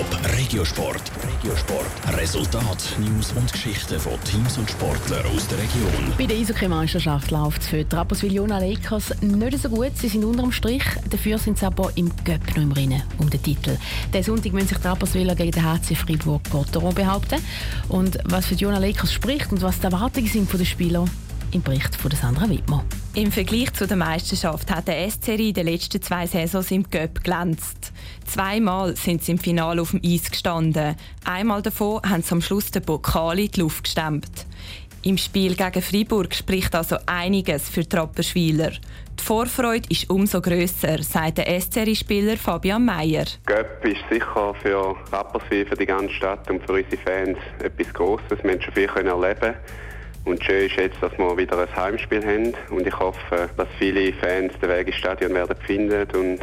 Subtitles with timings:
[0.00, 1.12] Top Regiosport.
[1.22, 2.16] Regiosport.
[2.16, 6.14] Resultat, News und Geschichten von Teams und Sportlern aus der Region.
[6.16, 9.94] Bei der Eishockey-Meisterschaft läuft es für die Rapperswil-Jona Lakers nicht so gut.
[9.96, 10.84] Sie sind unterm Strich.
[11.10, 13.76] Dafür sind sie aber im Göpp noch im Rennen um den Titel.
[14.14, 17.44] Den Sonntag müssen sich die gegen den HC Fribourg-Gotteron behaupten.
[17.90, 21.10] Und was für die Jona Lakers spricht und was die Erwartungen sind von den Spielern,
[21.52, 22.84] im Bericht von Sandra Wittmer.
[23.14, 27.22] Im Vergleich zu der Meisterschaft hat der SCRI in den letzten zwei Saisons im Göpp
[27.24, 27.92] glänzt.
[28.26, 30.96] Zweimal sind sie im Finale auf dem Eis gestanden.
[31.24, 34.46] Einmal davon haben sie am Schluss den Pokal in die Luft gestemmt.
[35.02, 38.72] Im Spiel gegen Freiburg spricht also einiges für die Rapperschwiler.
[39.18, 43.24] Die Vorfreude ist umso grösser, sagt der SCRI-Spieler Fabian Meyer.
[43.46, 48.38] Göpp ist sicher für Rapperswil, für die ganze Stadt und für unsere Fans etwas Grosses.
[48.42, 49.54] Wir haben schon viel erleben
[50.24, 52.54] und schön ist jetzt, dass wir wieder ein Heimspiel haben.
[52.70, 56.40] Und ich hoffe, dass viele Fans den Weg ins Stadion werden finden und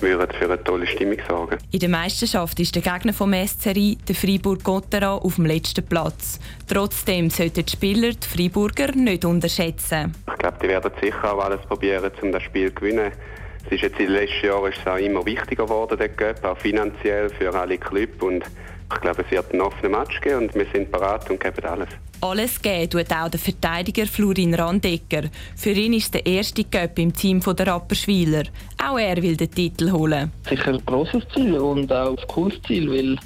[0.00, 1.58] würden für eine tolle Stimmung sorgen.
[1.70, 6.40] In der Meisterschaft ist der Gegner vom SCRI, der Freiburg-Gotteron, auf dem letzten Platz.
[6.66, 10.14] Trotzdem sollten die Spieler die Freiburger nicht unterschätzen.
[10.26, 13.12] Ich glaube, die werden sicher auch alles probieren, um das Spiel zu gewinnen.
[13.66, 16.44] Es ist jetzt in den letzten Jahren ist es auch immer wichtiger geworden, der Cup,
[16.44, 18.20] auch finanziell für alle Clubs.
[18.20, 18.44] Und
[18.94, 21.88] ich glaube, es wird einen offenen Match geben und wir sind bereit und geben alles.
[22.20, 25.24] Alles geben tut auch der Verteidiger Florin Randecker.
[25.56, 28.44] Für ihn ist der erste Cup im Team der Rapperschwiler.
[28.84, 30.30] Auch er will den Titel holen.
[30.48, 33.18] Sicher ein grosses Ziel und auch ein cooles Ziel, weil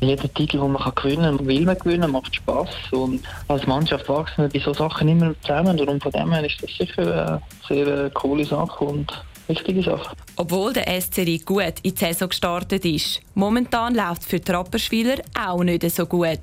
[0.00, 2.68] jeder Titel, den man gewinnen kann, will man gewinnen, macht Spass.
[2.90, 5.78] Und als Mannschaft wachsen wir bei solchen Sachen immer zusammen.
[5.78, 8.84] Und von dem her ist das sicher eine sehr coole Sache.
[8.84, 9.12] Und
[9.48, 10.16] wichtige Sache.
[10.36, 15.16] Obwohl der SCRI gut in die Saison gestartet ist, momentan läuft es für die Rapperschwiler
[15.38, 16.38] auch nicht so gut.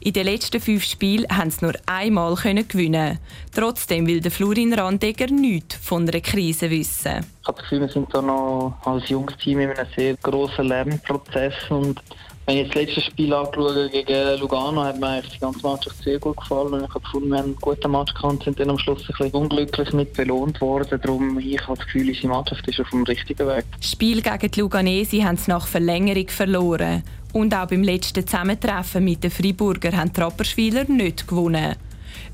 [0.00, 3.18] In den letzten fünf Spielen haben sie nur einmal gewinnen.
[3.54, 7.26] Trotzdem will der Florin Randegger nichts von einer Krise wissen.
[7.42, 10.66] Ich habe das Gefühl, wir sind da noch als junges Team in einem sehr grossen
[10.66, 12.00] Lernprozess und
[12.46, 16.36] wenn ich das letzte Spiel anschaue gegen Lugano, hat mir die ganze Mannschaft sehr gut
[16.36, 16.74] gefallen.
[16.74, 19.00] Und ich habe gefunden, wir haben einen guten Match gehabt und sind dann am Schluss
[19.00, 21.00] ein bisschen unglücklich mit belohnt worden.
[21.02, 23.64] Darum, ich habe das Gefühl, unsere Mannschaft ist auf dem richtigen Weg.
[23.76, 27.02] Das Spiel gegen die Luganesi haben sie nach Verlängerung verloren.
[27.32, 31.74] Und auch beim letzten Zusammentreffen mit den Freiburger haben die Rapperschwiler nicht gewonnen.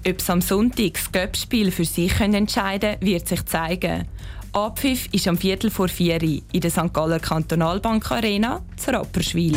[0.07, 4.07] Ob sie am Sonntag das Göppspiel für sich entscheiden können, wird sich zeigen.
[4.53, 6.93] Abpfiff ist am Viertel vor vier in der St.
[6.93, 9.57] Galler Kantonalbank Arena zu Rapperschwil.